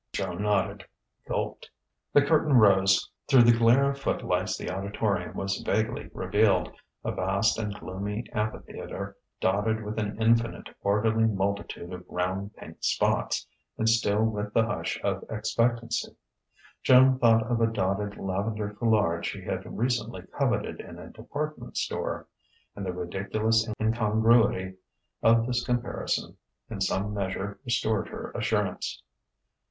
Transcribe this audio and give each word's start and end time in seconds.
Joan 0.13 0.41
nodded 0.41 0.87
gulped. 1.27 1.69
The 2.11 2.23
curtain 2.25 2.53
rose. 2.53 3.11
Through 3.27 3.43
the 3.43 3.55
glare 3.55 3.91
of 3.91 3.99
footlights 3.99 4.57
the 4.57 4.67
auditorium 4.71 5.37
was 5.37 5.61
vaguely 5.63 6.09
revealed, 6.11 6.71
a 7.03 7.11
vast 7.11 7.59
and 7.59 7.71
gloomy 7.79 8.25
amphitheatre 8.33 9.15
dotted 9.39 9.83
with 9.83 9.99
an 9.99 10.19
infinite, 10.19 10.69
orderly 10.81 11.25
multitude 11.25 11.93
of 11.93 12.03
round 12.09 12.55
pink 12.55 12.77
spots, 12.83 13.45
and 13.77 13.87
still 13.87 14.23
with 14.25 14.51
the 14.55 14.65
hush 14.65 14.99
of 15.03 15.23
expectancy. 15.29 16.15
Joan 16.81 17.19
thought 17.19 17.43
of 17.43 17.61
a 17.61 17.67
dotted 17.67 18.17
lavender 18.17 18.73
foulard 18.79 19.23
she 19.25 19.43
had 19.43 19.77
recently 19.77 20.23
coveted 20.35 20.79
in 20.79 20.97
a 20.97 21.11
department 21.11 21.77
store; 21.77 22.25
and 22.75 22.83
the 22.83 22.91
ridiculous 22.91 23.69
incongruity 23.79 24.77
of 25.21 25.45
this 25.45 25.63
comparison 25.63 26.37
in 26.71 26.81
some 26.81 27.13
measure 27.13 27.59
restored 27.63 28.07
her 28.09 28.31
assurance. 28.31 29.03